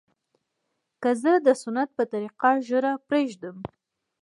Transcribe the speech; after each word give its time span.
که 1.01 1.09
زه 1.21 1.31
د 1.47 1.47
سنت 1.61 1.89
په 1.97 2.03
طريقه 2.11 2.49
ږيره 2.67 2.91
پرېږدم. 3.07 3.57